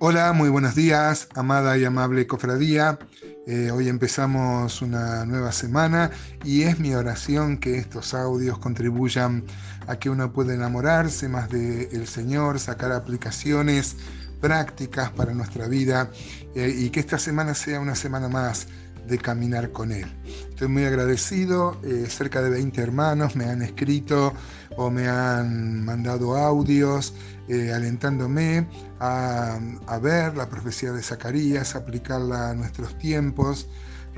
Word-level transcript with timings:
Hola, 0.00 0.32
muy 0.32 0.48
buenos 0.48 0.76
días, 0.76 1.26
amada 1.34 1.76
y 1.76 1.84
amable 1.84 2.24
cofradía. 2.28 3.00
Eh, 3.48 3.72
hoy 3.72 3.88
empezamos 3.88 4.80
una 4.80 5.24
nueva 5.24 5.50
semana 5.50 6.12
y 6.44 6.62
es 6.62 6.78
mi 6.78 6.94
oración 6.94 7.58
que 7.58 7.78
estos 7.78 8.14
audios 8.14 8.60
contribuyan 8.60 9.42
a 9.88 9.98
que 9.98 10.08
uno 10.08 10.32
pueda 10.32 10.54
enamorarse 10.54 11.28
más 11.28 11.48
del 11.50 12.06
Señor, 12.06 12.60
sacar 12.60 12.92
aplicaciones 12.92 13.96
prácticas 14.40 15.10
para 15.10 15.34
nuestra 15.34 15.66
vida 15.66 16.12
eh, 16.54 16.72
y 16.78 16.90
que 16.90 17.00
esta 17.00 17.18
semana 17.18 17.56
sea 17.56 17.80
una 17.80 17.96
semana 17.96 18.28
más 18.28 18.68
de 19.08 19.18
caminar 19.18 19.72
con 19.72 19.90
Él. 19.90 20.06
Estoy 20.48 20.68
muy 20.68 20.84
agradecido, 20.84 21.80
eh, 21.82 22.06
cerca 22.08 22.42
de 22.42 22.50
20 22.50 22.80
hermanos 22.80 23.34
me 23.36 23.46
han 23.46 23.62
escrito 23.62 24.32
o 24.76 24.90
me 24.90 25.08
han 25.08 25.84
mandado 25.84 26.36
audios 26.36 27.14
eh, 27.48 27.72
alentándome 27.72 28.68
a, 29.00 29.58
a 29.86 29.98
ver 29.98 30.36
la 30.36 30.48
profecía 30.48 30.92
de 30.92 31.02
Zacarías, 31.02 31.74
aplicarla 31.74 32.50
a 32.50 32.54
nuestros 32.54 32.96
tiempos. 32.98 33.68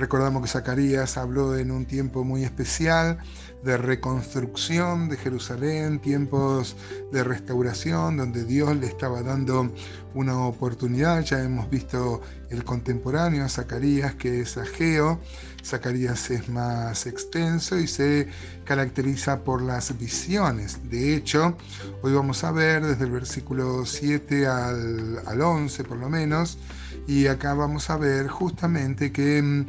Recordamos 0.00 0.40
que 0.40 0.48
Zacarías 0.48 1.18
habló 1.18 1.58
en 1.58 1.70
un 1.70 1.84
tiempo 1.84 2.24
muy 2.24 2.42
especial 2.42 3.18
de 3.62 3.76
reconstrucción 3.76 5.10
de 5.10 5.18
Jerusalén, 5.18 5.98
tiempos 5.98 6.74
de 7.12 7.22
restauración, 7.22 8.16
donde 8.16 8.46
Dios 8.46 8.74
le 8.78 8.86
estaba 8.86 9.22
dando 9.22 9.70
una 10.14 10.46
oportunidad. 10.46 11.22
Ya 11.22 11.42
hemos 11.42 11.68
visto 11.68 12.22
el 12.48 12.64
contemporáneo 12.64 13.44
a 13.44 13.50
Zacarías, 13.50 14.14
que 14.14 14.40
es 14.40 14.56
Ageo. 14.56 15.20
Zacarías 15.62 16.30
es 16.30 16.48
más 16.48 17.04
extenso 17.04 17.78
y 17.78 17.86
se 17.86 18.26
caracteriza 18.64 19.44
por 19.44 19.60
las 19.60 19.98
visiones. 19.98 20.78
De 20.88 21.14
hecho, 21.14 21.58
hoy 22.00 22.14
vamos 22.14 22.42
a 22.42 22.52
ver 22.52 22.86
desde 22.86 23.04
el 23.04 23.10
versículo 23.10 23.84
7 23.84 24.46
al, 24.46 25.20
al 25.26 25.42
11 25.42 25.84
por 25.84 25.98
lo 25.98 26.08
menos, 26.08 26.56
y 27.06 27.26
acá 27.26 27.54
vamos 27.54 27.90
a 27.90 27.96
ver 27.96 28.28
justamente 28.28 29.12
que 29.12 29.42
mm, 29.42 29.66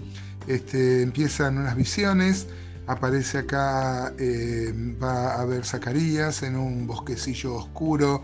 este, 0.48 1.02
empiezan 1.02 1.58
unas 1.58 1.76
visiones 1.76 2.48
aparece 2.88 3.40
acá, 3.40 4.14
eh, 4.18 4.74
va 5.02 5.40
a 5.40 5.46
ver 5.46 5.66
Zacarías 5.66 6.44
en 6.44 6.56
un 6.56 6.88
bosquecillo 6.88 7.56
oscuro, 7.56 8.24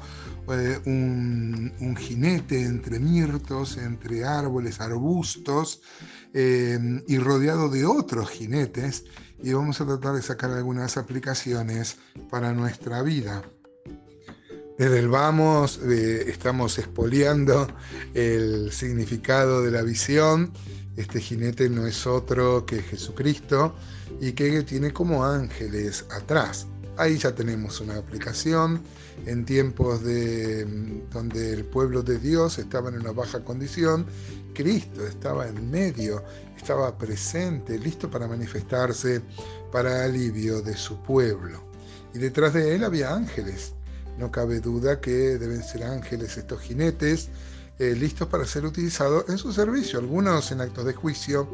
eh, 0.50 0.80
un, 0.86 1.96
jinete 1.98 2.64
entre 2.64 3.00
mirtos, 3.00 3.78
entre 3.78 4.26
árboles, 4.26 4.80
arbustos, 4.80 5.82
eh, 6.34 6.80
y 7.08 7.18
rodeado 7.18 7.70
de 7.70 7.86
otros 7.86 8.30
jinetes, 8.30 9.06
y 9.42 9.54
vamos 9.54 9.80
a 9.82 9.86
tratar 9.86 10.16
de 10.16 10.22
sacar 10.22 10.52
algunas 10.52 10.98
aplicaciones 10.98 11.98
para 12.30 12.54
nuestra 12.54 13.02
vida. 13.02 13.44
Desde 14.78 15.00
el 15.00 15.08
vamos 15.08 15.78
estamos 15.78 16.78
expoliando 16.78 17.68
el 18.14 18.72
significado 18.72 19.64
de 19.64 19.72
la 19.72 19.82
visión 19.82 20.52
este 20.98 21.22
jinete 21.22 21.70
no 21.70 21.86
es 21.86 22.08
otro 22.08 22.66
que 22.66 22.82
Jesucristo 22.82 23.76
y 24.20 24.32
que 24.32 24.64
tiene 24.64 24.92
como 24.92 25.24
ángeles 25.24 26.04
atrás. 26.10 26.66
Ahí 26.98 27.20
ya 27.20 27.36
tenemos 27.36 27.80
una 27.82 27.98
aplicación 27.98 28.82
en 29.28 29.46
tiempos 29.46 30.04
de, 30.04 30.66
mm, 30.66 31.12
donde 31.12 31.54
el 31.54 31.66
pueblo 31.66 32.02
de 32.02 32.18
Dios 32.18 32.58
estaba 32.58 32.90
en 32.90 32.96
una 32.96 33.12
baja 33.12 33.44
condición. 33.44 34.08
Cristo 34.56 35.06
estaba 35.06 35.48
en 35.48 35.70
medio, 35.70 36.24
estaba 36.58 36.98
presente, 36.98 37.78
listo 37.78 38.10
para 38.10 38.28
manifestarse 38.28 39.22
para 39.72 40.04
alivio 40.04 40.64
de 40.64 40.76
su 40.76 41.04
pueblo. 41.04 41.64
Y 42.16 42.18
detrás 42.18 42.56
de 42.56 42.74
él 42.74 42.84
había 42.84 43.14
ángeles. 43.14 43.76
No 44.18 44.32
cabe 44.32 44.60
duda 44.60 45.00
que 45.00 45.38
deben 45.38 45.64
ser 45.64 45.84
ángeles 45.84 46.38
estos 46.38 46.62
jinetes 46.62 47.30
eh, 47.80 47.96
listos 47.96 48.28
para 48.28 48.46
ser 48.46 48.66
utilizados 48.66 49.26
en 49.30 49.38
su 49.38 49.54
servicio, 49.54 50.00
algunos 50.00 50.52
en 50.52 50.62
actos 50.62 50.86
de 50.86 50.94
juicio 50.94 51.48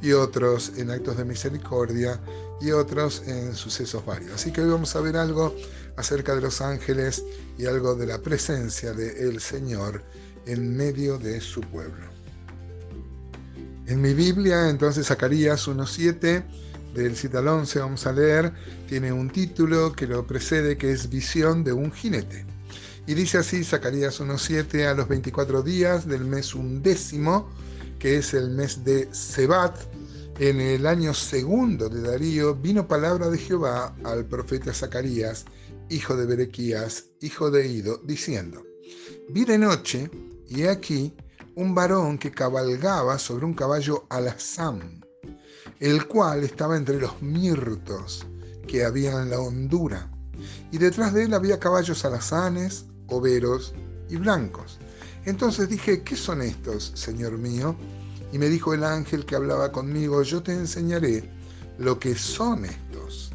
y 0.00 0.12
otros 0.12 0.72
en 0.76 0.90
actos 0.90 1.18
de 1.18 1.24
misericordia 1.24 2.18
y 2.60 2.70
otros 2.70 3.22
en 3.26 3.54
sucesos 3.54 4.04
varios. 4.06 4.32
Así 4.32 4.52
que 4.52 4.62
hoy 4.62 4.70
vamos 4.70 4.96
a 4.96 5.00
ver 5.00 5.16
algo 5.16 5.54
acerca 5.96 6.34
de 6.34 6.40
los 6.40 6.60
ángeles 6.62 7.22
y 7.58 7.66
algo 7.66 7.94
de 7.94 8.06
la 8.06 8.18
presencia 8.18 8.92
del 8.94 9.40
Señor 9.40 10.02
en 10.46 10.76
medio 10.76 11.18
de 11.18 11.40
su 11.40 11.60
pueblo. 11.60 12.06
En 13.86 14.00
mi 14.00 14.14
Biblia, 14.14 14.68
entonces, 14.68 15.06
Zacarías 15.06 15.68
1.7, 15.68 16.42
del 17.02 17.16
7 17.16 17.36
al 17.38 17.48
11, 17.48 17.78
vamos 17.80 18.06
a 18.06 18.12
leer, 18.12 18.52
tiene 18.88 19.12
un 19.12 19.30
título 19.30 19.92
que 19.92 20.06
lo 20.06 20.26
precede, 20.26 20.76
que 20.76 20.90
es 20.90 21.10
Visión 21.10 21.62
de 21.62 21.72
un 21.72 21.92
jinete. 21.92 22.46
Y 23.06 23.14
dice 23.14 23.38
así 23.38 23.62
Zacarías 23.62 24.20
1.7 24.20 24.86
a 24.86 24.94
los 24.94 25.06
24 25.06 25.62
días 25.62 26.08
del 26.08 26.24
mes 26.24 26.54
undécimo, 26.54 27.48
que 27.98 28.16
es 28.16 28.34
el 28.34 28.50
mes 28.50 28.84
de 28.84 29.08
Sebat, 29.12 29.78
en 30.38 30.60
el 30.60 30.86
año 30.86 31.14
segundo 31.14 31.88
de 31.88 32.02
Darío, 32.02 32.54
vino 32.54 32.86
palabra 32.86 33.30
de 33.30 33.38
Jehová 33.38 33.94
al 34.04 34.26
profeta 34.26 34.74
Zacarías, 34.74 35.44
hijo 35.88 36.16
de 36.16 36.26
Berequías, 36.26 37.06
hijo 37.20 37.50
de 37.50 37.66
Ido, 37.66 37.98
diciendo, 38.04 38.62
Vi 39.30 39.44
de 39.44 39.56
noche, 39.56 40.10
y 40.48 40.62
he 40.62 40.68
aquí 40.68 41.14
un 41.54 41.74
varón 41.74 42.18
que 42.18 42.32
cabalgaba 42.32 43.18
sobre 43.18 43.46
un 43.46 43.54
caballo 43.54 44.06
alazán, 44.10 45.05
el 45.80 46.06
cual 46.06 46.44
estaba 46.44 46.76
entre 46.76 46.98
los 46.98 47.20
mirtos 47.22 48.26
que 48.66 48.84
había 48.84 49.22
en 49.22 49.30
la 49.30 49.40
hondura, 49.40 50.10
y 50.70 50.78
detrás 50.78 51.14
de 51.14 51.24
él 51.24 51.34
había 51.34 51.58
caballos 51.58 52.04
alazanes, 52.04 52.86
overos 53.08 53.74
y 54.08 54.16
blancos. 54.16 54.78
Entonces 55.24 55.68
dije, 55.68 56.02
¿qué 56.02 56.16
son 56.16 56.42
estos, 56.42 56.92
Señor 56.94 57.38
mío? 57.38 57.76
Y 58.32 58.38
me 58.38 58.48
dijo 58.48 58.74
el 58.74 58.84
ángel 58.84 59.24
que 59.24 59.36
hablaba 59.36 59.72
conmigo, 59.72 60.22
yo 60.22 60.42
te 60.42 60.52
enseñaré 60.52 61.30
lo 61.78 61.98
que 61.98 62.14
son 62.14 62.64
estos. 62.64 63.32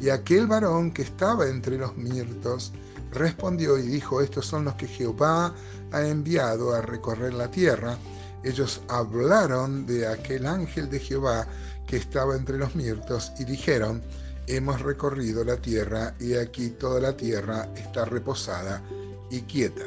Y 0.00 0.10
aquel 0.10 0.46
varón 0.46 0.92
que 0.92 1.02
estaba 1.02 1.48
entre 1.48 1.76
los 1.76 1.96
mirtos 1.96 2.72
respondió 3.12 3.78
y 3.78 3.82
dijo, 3.82 4.20
estos 4.20 4.46
son 4.46 4.64
los 4.64 4.74
que 4.74 4.86
Jehová 4.86 5.54
ha 5.92 6.06
enviado 6.06 6.74
a 6.74 6.82
recorrer 6.82 7.34
la 7.34 7.50
tierra. 7.50 7.98
Ellos 8.44 8.80
hablaron 8.88 9.86
de 9.86 10.06
aquel 10.06 10.46
ángel 10.46 10.88
de 10.88 11.00
Jehová 11.00 11.46
que 11.86 11.96
estaba 11.96 12.36
entre 12.36 12.58
los 12.58 12.74
mirtos 12.74 13.32
y 13.38 13.44
dijeron, 13.44 14.02
hemos 14.46 14.80
recorrido 14.80 15.44
la 15.44 15.56
tierra 15.56 16.14
y 16.18 16.34
aquí 16.34 16.70
toda 16.70 17.00
la 17.00 17.16
tierra 17.16 17.68
está 17.76 18.04
reposada 18.04 18.82
y 19.30 19.42
quieta. 19.42 19.84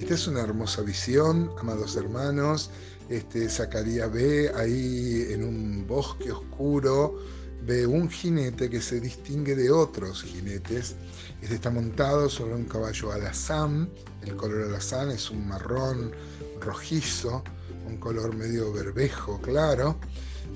Esta 0.00 0.14
es 0.14 0.26
una 0.26 0.40
hermosa 0.40 0.82
visión, 0.82 1.50
amados 1.58 1.96
hermanos. 1.96 2.70
Este, 3.10 3.48
Zacarías 3.48 4.10
ve 4.10 4.50
ahí 4.54 5.26
en 5.30 5.44
un 5.44 5.86
bosque 5.86 6.32
oscuro, 6.32 7.18
ve 7.62 7.86
un 7.86 8.08
jinete 8.08 8.70
que 8.70 8.80
se 8.80 9.00
distingue 9.00 9.54
de 9.54 9.70
otros 9.70 10.22
jinetes. 10.22 10.96
Este 11.42 11.56
está 11.56 11.70
montado 11.70 12.30
sobre 12.30 12.54
un 12.54 12.64
caballo 12.64 13.12
alazán. 13.12 13.90
El 14.22 14.36
color 14.36 14.68
alazán 14.68 15.10
es 15.10 15.30
un 15.30 15.46
marrón 15.46 16.12
rojizo, 16.60 17.44
un 17.86 17.98
color 17.98 18.34
medio 18.34 18.72
berbejo, 18.72 19.40
claro 19.40 19.98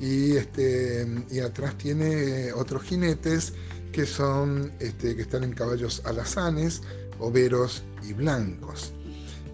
y, 0.01 0.37
este, 0.37 1.07
y 1.31 1.41
atrás 1.41 1.77
tiene 1.79 2.53
otros 2.53 2.83
jinetes 2.83 3.53
que 3.93 4.07
son 4.07 4.73
este, 4.81 5.15
que 5.15 5.23
están 5.23 5.45
en 5.45 5.53
caballos 5.53 6.03
alazanes, 6.05 6.83
overos 7.19 7.83
y 8.03 8.13
blancos. 8.13 8.93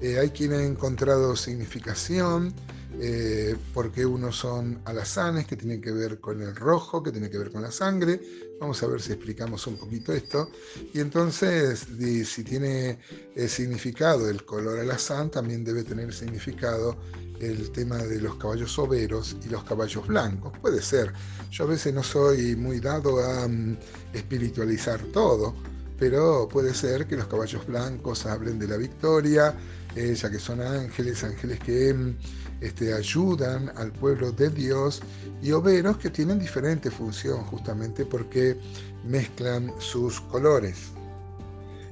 Eh, 0.01 0.19
hay 0.19 0.31
quien 0.31 0.53
ha 0.53 0.65
encontrado 0.65 1.37
significación, 1.37 2.55
eh, 2.99 3.55
porque 3.75 4.07
unos 4.07 4.37
son 4.37 4.81
alazanes, 4.87 5.47
que 5.47 5.57
tienen 5.57 5.83
que 5.83 5.93
ver 5.93 6.21
con 6.21 6.41
el 6.41 6.57
rojo, 6.57 7.03
que 7.03 7.13
tiene 7.13 7.29
que 7.29 7.37
ver 7.37 7.53
con 7.53 7.61
la 7.61 7.71
sangre. 7.71 8.19
Vamos 8.59 8.83
a 8.83 8.87
ver 8.87 9.03
si 9.03 9.13
explicamos 9.13 9.67
un 9.67 9.77
poquito 9.77 10.15
esto. 10.15 10.51
Y 10.95 11.01
entonces, 11.01 11.87
si 12.25 12.43
tiene 12.43 12.99
eh, 13.37 13.47
significado 13.47 14.29
el 14.31 14.45
color 14.47 14.79
alazán, 14.79 15.31
también 15.31 15.65
debe 15.65 15.85
tener 15.85 16.15
significado 16.15 16.97
el 17.41 17.71
tema 17.71 17.97
de 17.97 18.21
los 18.21 18.37
caballos 18.37 18.79
overos 18.79 19.37
y 19.45 19.49
los 19.49 19.65
caballos 19.65 20.07
blancos. 20.07 20.53
Puede 20.61 20.83
ser. 20.83 21.13
Yo 21.51 21.65
a 21.65 21.69
veces 21.69 21.93
no 21.95 22.03
soy 22.03 22.55
muy 22.55 22.81
dado 22.81 23.21
a 23.25 23.49
mm, 23.49 23.77
espiritualizar 24.13 25.01
todo, 25.13 25.55
pero 25.99 26.49
puede 26.49 26.75
ser 26.75 27.07
que 27.07 27.17
los 27.17 27.27
caballos 27.27 27.67
blancos 27.67 28.27
hablen 28.27 28.59
de 28.59 28.69
la 28.69 28.77
victoria, 28.77 29.55
eh, 29.97 30.15
ya 30.15 30.31
que 30.31 30.39
son 30.39 30.61
ángeles, 30.61 31.25
ángeles 31.25 31.59
que 31.61 31.93
mm, 31.93 32.17
este, 32.61 32.93
ayudan 32.93 33.73
al 33.77 33.93
pueblo 33.93 34.33
de 34.33 34.51
Dios, 34.51 35.01
y 35.43 35.53
overos 35.53 35.97
que 35.97 36.11
tienen 36.11 36.39
diferente 36.39 36.91
función 36.91 37.43
justamente 37.45 38.05
porque 38.05 38.59
mezclan 39.05 39.73
sus 39.79 40.21
colores. 40.21 40.93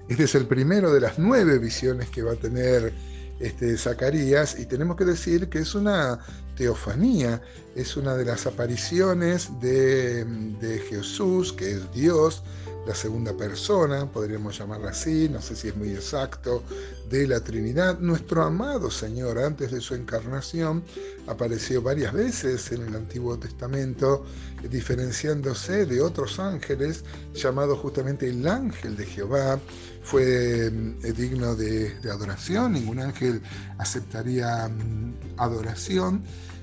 Este 0.08 0.24
es 0.24 0.34
el 0.34 0.46
primero 0.46 0.92
de 0.92 1.00
las 1.00 1.18
nueve 1.18 1.58
visiones 1.58 2.08
que 2.08 2.22
va 2.22 2.32
a 2.32 2.36
tener 2.36 2.94
este, 3.40 3.76
Zacarías 3.76 4.58
y 4.58 4.66
tenemos 4.66 4.96
que 4.96 5.04
decir 5.04 5.48
que 5.48 5.60
es 5.60 5.74
una 5.74 6.18
teofanía, 6.56 7.40
es 7.76 7.96
una 7.96 8.14
de 8.14 8.24
las 8.24 8.46
apariciones 8.46 9.48
de, 9.60 10.82
Jesús, 10.88 11.52
que 11.52 11.72
es 11.72 11.92
Dios, 11.92 12.42
la 12.88 12.94
segunda 12.94 13.36
persona, 13.36 14.10
podríamos 14.10 14.58
llamarla 14.58 14.90
así, 14.92 15.28
no 15.28 15.42
sé 15.42 15.54
si 15.54 15.68
es 15.68 15.76
muy 15.76 15.90
exacto, 15.90 16.62
de 17.10 17.28
la 17.28 17.40
Trinidad. 17.40 17.98
Nuestro 17.98 18.42
amado 18.42 18.90
Señor, 18.90 19.38
antes 19.38 19.72
de 19.72 19.82
su 19.82 19.94
encarnación, 19.94 20.82
apareció 21.26 21.82
varias 21.82 22.14
veces 22.14 22.72
en 22.72 22.86
el 22.86 22.96
Antiguo 22.96 23.38
Testamento, 23.38 24.24
diferenciándose 24.70 25.84
de 25.84 26.00
otros 26.00 26.38
ángeles, 26.38 27.04
llamado 27.34 27.76
justamente 27.76 28.30
el 28.30 28.48
ángel 28.48 28.96
de 28.96 29.04
Jehová. 29.04 29.60
Fue 30.02 30.68
eh, 30.68 31.12
digno 31.14 31.54
de, 31.54 31.94
adoración, 32.10 32.72
ningún 32.72 33.00
ángel 33.00 33.42
aceptaría 33.76 34.66
mm, 34.66 35.34
adoración. 35.36 36.22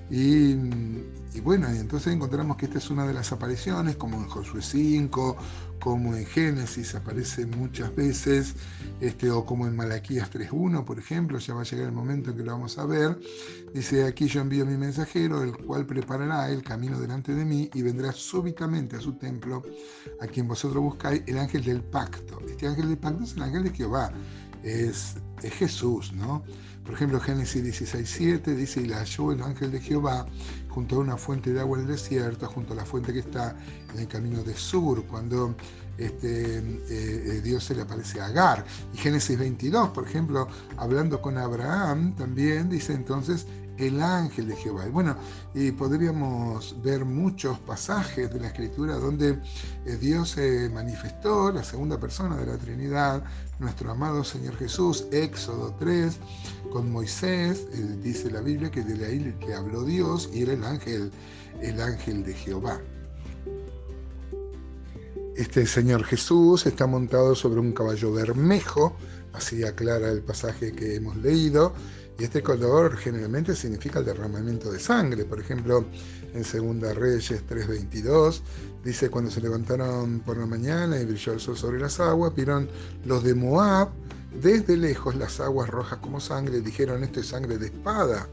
Y, 0.10 0.52
y 1.34 1.42
bueno, 1.42 1.68
entonces 1.68 2.14
encontramos 2.14 2.58
que 2.58 2.66
esta 2.66 2.78
es 2.78 2.90
una 2.90 3.06
de 3.06 3.14
las 3.14 3.32
apariciones, 3.32 3.96
como 3.96 4.18
en 4.18 4.28
Josué 4.28 4.62
5, 4.62 5.36
como 5.80 6.16
en 6.16 6.26
Génesis 6.26 6.96
aparece 6.96 7.46
muchas 7.46 7.96
veces, 7.96 8.56
este, 9.00 9.30
o 9.30 9.46
como 9.46 9.68
en 9.68 9.76
Malaquías 9.76 10.32
3.1, 10.32 10.86
por 10.86 11.00
ejemplo, 11.00 11.38
ya 11.40 11.54
va 11.54 11.62
a 11.62 11.64
llegar 11.64 11.88
el 11.88 11.92
momento 11.92 12.32
en 12.32 12.38
que 12.38 12.44
lo 12.44 12.54
vamos 12.54 12.78
a 12.78 12.86
ver. 12.86 13.20
Dice, 13.74 14.06
aquí 14.06 14.28
yo 14.28 14.42
envío 14.42 14.66
mi 14.66 14.78
mensajero, 14.78 15.44
el 15.44 15.58
cual 15.58 15.86
preparará 15.86 16.50
el 16.50 16.64
camino 16.64 17.00
delante 17.00 17.34
de 17.34 17.44
mí 17.44 17.70
y 17.74 17.82
vendrá 17.82 18.12
súbitamente 18.14 18.96
a 18.96 19.02
su 19.02 19.14
templo, 19.14 19.64
a 20.22 20.28
quien 20.28 20.48
vosotros 20.48 20.82
buscáis, 20.82 21.24
el 21.28 21.38
ángel 21.38 21.64
del 21.64 21.82
pacto. 21.82 22.40
Este 22.48 22.68
ángel 22.68 22.88
del 22.88 22.98
pacto 22.98 23.24
es 23.24 23.34
el 23.34 23.44
ángel 23.44 23.64
de 23.64 23.72
Jehová, 23.72 24.12
es, 24.66 25.16
es 25.42 25.54
Jesús, 25.54 26.12
¿no? 26.14 26.44
Por 26.84 26.94
ejemplo, 26.94 27.20
Génesis 27.20 27.64
16.7 27.64 28.56
dice, 28.56 28.82
y 28.82 28.86
la 28.86 28.98
halló 28.98 29.32
el 29.32 29.42
ángel 29.42 29.72
de 29.72 29.80
Jehová 29.80 30.28
junto 30.70 30.98
a 30.98 31.00
una 31.00 31.18
fuente 31.18 31.52
de 31.52 31.60
agua 31.60 31.80
en 31.80 31.86
el 31.86 31.92
desierto, 31.92 32.48
junto 32.48 32.74
a 32.74 32.76
la 32.76 32.86
fuente 32.86 33.12
que 33.12 33.20
está 33.20 33.56
en 33.94 34.02
el 34.02 34.08
camino 34.08 34.44
de 34.44 34.54
Sur, 34.56 35.04
cuando 35.06 35.56
este, 35.98 36.60
eh, 36.60 36.82
eh, 36.90 37.42
Dios 37.44 37.64
se 37.64 37.74
le 37.74 37.82
aparece 37.82 38.22
a 38.22 38.28
Agar. 38.28 38.66
Y 38.94 38.98
Génesis 38.98 39.38
22, 39.38 39.90
por 39.90 40.06
ejemplo, 40.06 40.48
hablando 40.78 41.22
con 41.22 41.38
Abraham, 41.40 42.16
también 42.16 42.70
dice 42.70 42.94
entonces, 42.94 43.48
el 43.78 44.02
ángel 44.02 44.48
de 44.48 44.56
Jehová. 44.56 44.88
Y 44.88 44.92
bueno, 44.92 45.16
y 45.54 45.72
podríamos 45.72 46.76
ver 46.84 47.06
muchos 47.06 47.60
pasajes 47.60 48.34
de 48.34 48.40
la 48.40 48.48
escritura 48.48 48.96
donde 48.96 49.40
eh, 49.86 49.98
Dios 50.00 50.32
se 50.32 50.70
manifestó, 50.70 51.52
la 51.52 51.64
segunda 51.64 52.00
persona 52.00 52.38
de 52.38 52.46
la 52.46 52.58
Trinidad, 52.58 53.24
nuestro 53.60 53.92
amado 53.92 54.24
Señor 54.24 54.56
Jesús, 54.58 55.06
Éxodo 55.12 55.76
3, 55.80 56.18
con 56.72 56.92
Moisés, 56.92 57.68
eh, 57.74 57.98
dice 58.02 58.30
la 58.32 58.42
Biblia 58.42 58.72
que 58.72 58.84
de 58.84 59.06
ahí 59.06 59.36
que 59.40 59.54
habló 59.54 59.84
Dios 59.84 60.30
y 60.34 60.44
era 60.44 60.54
el 60.54 60.64
ángel, 60.64 61.12
el 61.62 61.82
ángel 61.82 62.24
de 62.24 62.34
Jehová. 62.34 62.80
Este 65.36 65.66
Señor 65.68 66.06
Jesús 66.06 66.66
está 66.66 66.88
montado 66.88 67.36
sobre 67.36 67.60
un 67.60 67.74
caballo 67.74 68.14
bermejo, 68.14 68.96
así 69.34 69.66
aclara 69.66 70.10
el 70.10 70.22
pasaje 70.22 70.72
que 70.72 70.96
hemos 70.96 71.18
leído, 71.18 71.74
y 72.18 72.24
este 72.24 72.42
color 72.42 72.96
generalmente 72.96 73.54
significa 73.54 74.00
el 74.00 74.06
derramamiento 74.06 74.72
de 74.72 74.80
sangre. 74.80 75.26
Por 75.26 75.42
ejemplo, 75.42 75.84
en 76.34 76.46
Segunda 76.46 76.94
Reyes 76.94 77.44
3.22 77.50 78.40
dice, 78.86 79.10
cuando 79.10 79.30
se 79.30 79.42
levantaron 79.42 80.22
por 80.22 80.38
la 80.38 80.46
mañana 80.46 81.02
y 81.02 81.06
brilló 81.06 81.34
el 81.34 81.42
sol 81.42 81.58
sobre 81.58 81.82
las 81.82 82.00
aguas, 82.00 82.34
vieron 82.34 82.70
los 83.04 83.22
de 83.26 83.36
Moab 83.36 83.90
desde 84.42 84.78
lejos 84.78 85.16
las 85.16 85.42
aguas 85.42 85.70
rojas 85.70 86.00
como 86.00 86.22
sangre, 86.22 86.62
dijeron, 86.62 87.04
esto 87.04 87.20
es 87.20 87.28
sangre 87.28 87.58
de 87.58 87.66
espada. 87.66 88.30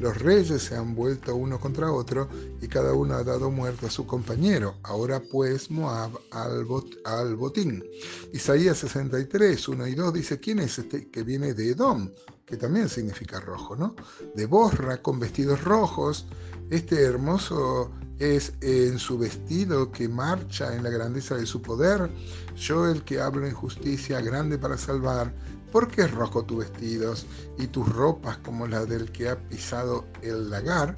Los 0.00 0.18
reyes 0.18 0.62
se 0.62 0.76
han 0.76 0.94
vuelto 0.94 1.36
uno 1.36 1.60
contra 1.60 1.92
otro 1.92 2.28
y 2.60 2.68
cada 2.68 2.92
uno 2.92 3.14
ha 3.14 3.24
dado 3.24 3.50
muerte 3.50 3.86
a 3.86 3.90
su 3.90 4.06
compañero. 4.06 4.74
Ahora 4.82 5.20
pues 5.20 5.70
Moab 5.70 6.12
al, 6.30 6.66
al 7.04 7.36
botín. 7.36 7.84
Isaías 8.32 8.78
63, 8.78 9.68
1 9.68 9.86
y 9.86 9.94
2 9.94 10.12
dice, 10.12 10.40
¿quién 10.40 10.58
es 10.58 10.78
este 10.78 11.10
que 11.10 11.22
viene 11.22 11.54
de 11.54 11.70
Edom? 11.70 12.10
que 12.52 12.58
también 12.58 12.86
significa 12.88 13.40
rojo, 13.40 13.76
¿no? 13.76 13.96
De 14.34 14.44
borra, 14.44 15.00
con 15.00 15.18
vestidos 15.18 15.64
rojos. 15.64 16.26
Este 16.68 17.02
hermoso 17.02 17.90
es 18.18 18.52
en 18.60 18.98
su 18.98 19.16
vestido 19.16 19.90
que 19.90 20.06
marcha 20.06 20.76
en 20.76 20.82
la 20.82 20.90
grandeza 20.90 21.34
de 21.34 21.46
su 21.46 21.62
poder. 21.62 22.10
Yo 22.54 22.88
el 22.88 23.04
que 23.04 23.20
hablo 23.20 23.46
en 23.46 23.54
justicia, 23.54 24.20
grande 24.20 24.58
para 24.58 24.76
salvar. 24.76 25.34
¿Por 25.72 25.88
qué 25.88 26.06
rojo 26.06 26.44
tus 26.44 26.58
vestidos 26.58 27.26
y 27.58 27.66
tus 27.66 27.88
ropas 27.88 28.36
como 28.38 28.66
la 28.66 28.84
del 28.84 29.10
que 29.10 29.30
ha 29.30 29.38
pisado 29.48 30.04
el 30.20 30.50
lagar? 30.50 30.96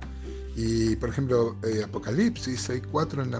Y 0.56 0.96
por 0.96 1.08
ejemplo, 1.08 1.56
eh, 1.62 1.84
Apocalipsis 1.84 2.68
6.4 2.68 3.22
en 3.22 3.32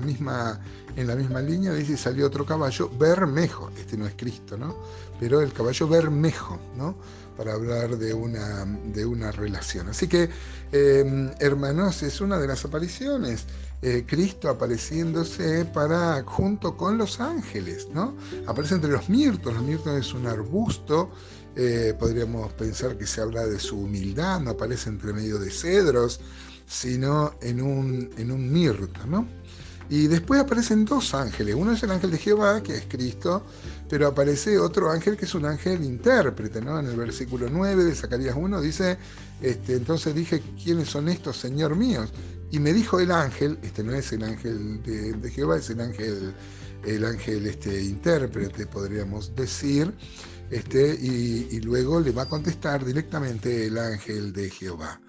en 0.96 1.06
la 1.08 1.16
misma 1.16 1.40
línea 1.40 1.72
dice 1.72 1.96
salió 1.96 2.26
otro 2.26 2.46
caballo 2.46 2.88
bermejo, 2.88 3.70
este 3.76 3.96
no 3.96 4.06
es 4.06 4.14
Cristo, 4.16 4.56
¿no? 4.56 4.76
Pero 5.18 5.40
el 5.40 5.52
caballo 5.52 5.88
bermejo, 5.88 6.58
¿no? 6.76 6.96
Para 7.36 7.54
hablar 7.54 7.98
de 7.98 8.14
una, 8.14 8.64
de 8.64 9.04
una 9.04 9.32
relación. 9.32 9.88
Así 9.88 10.06
que, 10.06 10.30
em, 10.70 11.32
hermanos, 11.40 12.02
es 12.04 12.20
una 12.20 12.38
de 12.38 12.46
las 12.46 12.64
apariciones. 12.64 13.46
Eh, 13.86 14.06
Cristo 14.06 14.48
apareciéndose 14.48 15.66
para 15.66 16.22
junto 16.22 16.74
con 16.74 16.96
los 16.96 17.20
ángeles, 17.20 17.86
¿no? 17.92 18.16
Aparece 18.46 18.76
entre 18.76 18.90
los 18.90 19.10
mirtos. 19.10 19.52
Los 19.52 19.62
mirtos 19.62 19.92
es 19.98 20.14
un 20.14 20.26
arbusto. 20.26 21.10
Eh, 21.54 21.92
podríamos 21.98 22.50
pensar 22.54 22.96
que 22.96 23.06
se 23.06 23.20
habla 23.20 23.44
de 23.44 23.58
su 23.60 23.78
humildad, 23.78 24.40
no 24.40 24.52
aparece 24.52 24.88
entre 24.88 25.12
medio 25.12 25.38
de 25.38 25.50
cedros, 25.50 26.20
sino 26.66 27.34
en 27.42 27.60
un, 27.60 28.08
en 28.16 28.32
un 28.32 28.50
mirto, 28.50 29.06
¿no? 29.06 29.28
Y 29.90 30.06
después 30.06 30.40
aparecen 30.40 30.84
dos 30.84 31.14
ángeles. 31.14 31.54
Uno 31.54 31.72
es 31.72 31.82
el 31.82 31.90
ángel 31.90 32.10
de 32.10 32.18
Jehová, 32.18 32.62
que 32.62 32.76
es 32.76 32.86
Cristo, 32.88 33.44
pero 33.88 34.08
aparece 34.08 34.58
otro 34.58 34.90
ángel 34.90 35.16
que 35.16 35.26
es 35.26 35.34
un 35.34 35.44
ángel 35.44 35.84
intérprete, 35.84 36.60
¿no? 36.60 36.80
En 36.80 36.86
el 36.86 36.96
versículo 36.96 37.48
9 37.50 37.84
de 37.84 37.94
Zacarías 37.94 38.34
1 38.36 38.60
dice, 38.60 38.96
este, 39.42 39.74
entonces 39.74 40.14
dije, 40.14 40.42
¿quiénes 40.62 40.88
son 40.88 41.08
estos, 41.08 41.36
Señor 41.36 41.76
míos? 41.76 42.12
Y 42.50 42.60
me 42.60 42.72
dijo 42.72 42.98
el 42.98 43.10
ángel, 43.10 43.58
este 43.62 43.82
no 43.84 43.92
es 43.92 44.12
el 44.12 44.24
ángel 44.24 44.82
de, 44.82 45.30
Jehová, 45.30 45.58
es 45.58 45.68
el 45.70 45.80
ángel, 45.80 46.34
el 46.84 47.04
ángel 47.04 47.46
este, 47.46 47.82
intérprete, 47.82 48.66
podríamos 48.66 49.34
decir, 49.34 49.92
este, 50.50 50.96
y, 50.98 51.48
y 51.50 51.60
luego 51.60 52.00
le 52.00 52.12
va 52.12 52.22
a 52.22 52.28
contestar 52.28 52.84
directamente 52.84 53.66
el 53.66 53.76
ángel 53.76 54.32
de 54.32 54.48
Jehová. 54.48 55.00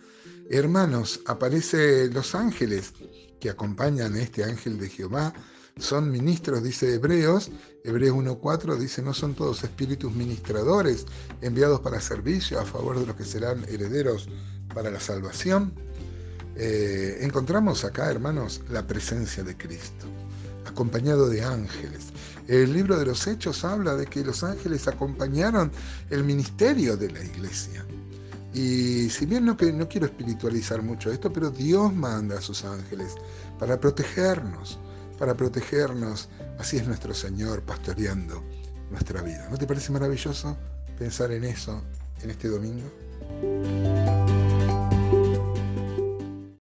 Hermanos, 0.50 1.22
aparece 1.26 2.10
los 2.10 2.36
ángeles 2.36 2.94
que 3.40 3.50
acompañan 3.50 4.16
a 4.16 4.22
este 4.22 4.44
ángel 4.44 4.80
de 4.80 4.90
Jehová 4.90 5.34
son 5.78 6.10
ministros, 6.10 6.64
dice 6.64 6.94
Hebreos. 6.94 7.52
Hebreos 7.84 8.16
1.4 8.16 8.78
dice, 8.78 9.02
no 9.02 9.14
son 9.14 9.36
todos 9.36 9.64
espíritus 9.64 10.14
ministradores 10.14 11.06
enviados 11.42 11.82
para 11.82 12.00
servicio 12.00 12.60
a 12.60 12.66
favor 12.66 13.00
de 13.00 13.06
los 13.06 13.16
que 13.16 13.26
serán 13.26 13.66
herederos 13.66 14.28
para 14.74 14.90
la 14.90 15.00
salvación. 15.00 15.74
Eh, 16.56 17.18
encontramos 17.22 17.84
acá, 17.84 18.10
hermanos, 18.10 18.62
la 18.70 18.88
presencia 18.88 19.44
de 19.44 19.58
Cristo, 19.58 20.08
acompañado 20.66 21.28
de 21.28 21.44
ángeles. 21.44 22.14
El 22.48 22.74
libro 22.74 22.98
de 22.98 23.08
los 23.08 23.28
Hechos 23.28 23.66
habla 23.66 23.96
de 23.96 24.06
que 24.06 24.24
los 24.24 24.44
ángeles 24.44 24.88
acompañaron 24.88 25.72
el 26.10 26.24
ministerio 26.24 26.96
de 26.96 27.12
la 27.12 27.24
iglesia. 27.24 27.86
Y 28.56 29.10
si 29.10 29.26
bien 29.26 29.44
no, 29.44 29.58
no 29.60 29.90
quiero 29.90 30.06
espiritualizar 30.06 30.82
mucho 30.82 31.12
esto, 31.12 31.32
pero 31.32 31.52
Dios 31.52 31.94
manda 31.94 32.38
a 32.38 32.42
sus 32.42 32.64
ángeles 32.64 33.14
para 33.60 33.78
protegernos, 33.78 34.80
para 35.20 35.36
protegernos. 35.36 36.30
Así 36.58 36.78
es 36.78 36.88
nuestro 36.88 37.14
Señor 37.14 37.64
pastoreando 37.64 38.42
nuestra 38.90 39.22
vida. 39.22 39.46
¿No 39.52 39.58
te 39.58 39.68
parece 39.68 39.92
maravilloso 39.92 40.56
pensar 40.98 41.34
en 41.34 41.44
eso 41.44 41.84
en 42.24 42.30
este 42.30 42.48
domingo? 42.48 42.90